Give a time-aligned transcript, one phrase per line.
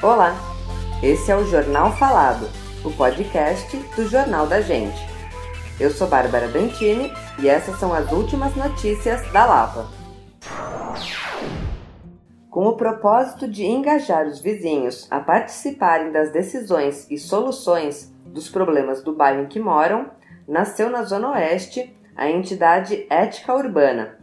[0.00, 0.36] Olá,
[1.02, 2.48] esse é o Jornal Falado,
[2.84, 4.96] o podcast do Jornal da Gente.
[5.80, 9.88] Eu sou Bárbara Bentini e essas são as últimas notícias da Lapa.
[12.48, 19.02] Com o propósito de engajar os vizinhos a participarem das decisões e soluções dos problemas
[19.02, 20.12] do bairro em que moram,
[20.46, 24.16] nasceu na Zona Oeste a entidade Ética Urbana.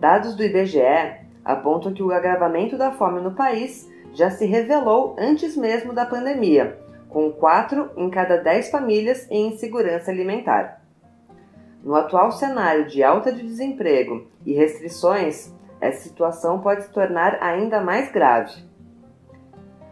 [0.00, 5.56] Dados do IBGE apontam que o agravamento da fome no país já se revelou antes
[5.56, 6.78] mesmo da pandemia,
[7.08, 10.80] com 4 em cada 10 famílias em insegurança alimentar.
[11.82, 17.80] No atual cenário de alta de desemprego e restrições, essa situação pode se tornar ainda
[17.80, 18.54] mais grave.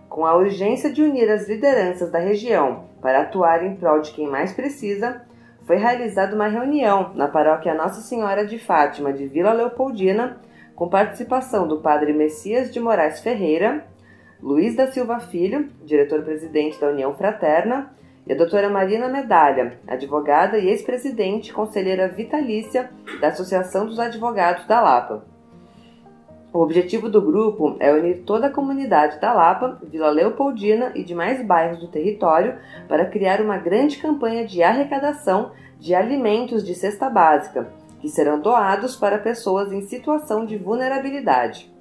[0.09, 4.27] Com a urgência de unir as lideranças da região para atuar em prol de quem
[4.27, 5.23] mais precisa,
[5.67, 10.41] foi realizada uma reunião na paróquia Nossa Senhora de Fátima de Vila Leopoldina,
[10.83, 13.87] com participação do padre Messias de Moraes Ferreira,
[14.43, 17.95] Luiz da Silva Filho, diretor-presidente da União Fraterna,
[18.27, 22.91] e a doutora Marina Medalha, advogada e ex-presidente conselheira vitalícia
[23.21, 25.25] da Associação dos Advogados da Lapa.
[26.53, 31.47] O objetivo do grupo é unir toda a comunidade da Lapa, Vila Leopoldina e demais
[31.47, 37.73] bairros do território para criar uma grande campanha de arrecadação de alimentos de cesta básica,
[38.03, 41.73] que serão doados para pessoas em situação de vulnerabilidade.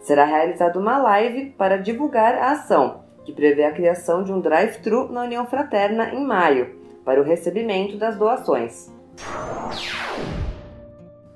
[0.00, 5.10] Será realizada uma live para divulgar a ação, que prevê a criação de um drive-thru
[5.10, 8.92] na União Fraterna em maio, para o recebimento das doações.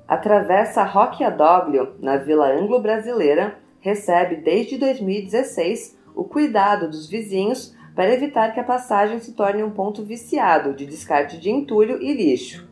[0.07, 8.13] A Travessa Roque Adoglio, na Vila Anglo-Brasileira, recebe desde 2016 o cuidado dos vizinhos para
[8.13, 12.70] evitar que a passagem se torne um ponto viciado de descarte de entulho e lixo.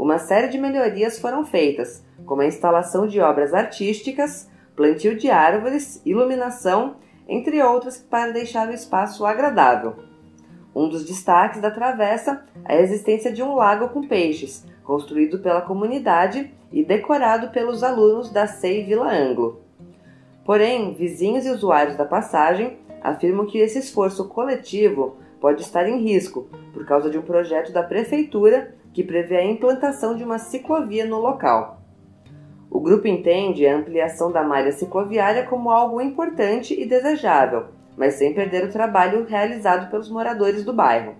[0.00, 6.00] Uma série de melhorias foram feitas, como a instalação de obras artísticas, plantio de árvores,
[6.06, 6.96] iluminação,
[7.28, 9.96] entre outras, para deixar o espaço agradável.
[10.74, 15.60] Um dos destaques da travessa é a existência de um lago com peixes, construído pela
[15.60, 19.60] comunidade e decorado pelos alunos da SEI Vila Anglo.
[20.46, 26.48] Porém, vizinhos e usuários da passagem afirmam que esse esforço coletivo pode estar em risco
[26.72, 31.18] por causa de um projeto da prefeitura que prevê a implantação de uma ciclovia no
[31.18, 31.80] local.
[32.70, 38.32] O grupo entende a ampliação da malha cicloviária como algo importante e desejável, mas sem
[38.32, 41.14] perder o trabalho realizado pelos moradores do bairro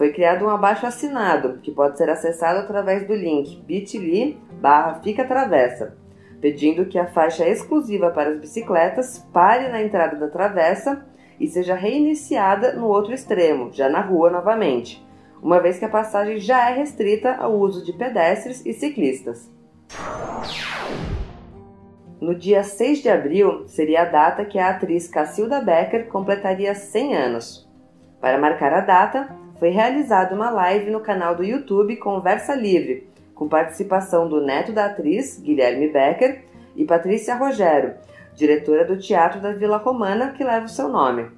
[0.00, 5.26] foi criado um abaixo assinado que pode ser acessado através do link bit.ly barra Fica
[5.26, 5.94] Travessa,
[6.40, 11.04] pedindo que a faixa exclusiva para as bicicletas pare na entrada da travessa
[11.38, 15.06] e seja reiniciada no outro extremo, já na rua novamente,
[15.42, 19.50] uma vez que a passagem já é restrita ao uso de pedestres e ciclistas.
[22.20, 27.16] No dia 6 de abril seria a data que a atriz Cacilda Becker completaria 100
[27.16, 27.68] anos.
[28.20, 33.48] Para marcar a data, foi realizada uma live no canal do YouTube Conversa Livre, com
[33.48, 36.44] participação do neto da atriz, Guilherme Becker,
[36.76, 37.94] e Patrícia Rogério,
[38.34, 41.30] diretora do Teatro da Vila Romana, que leva o seu nome.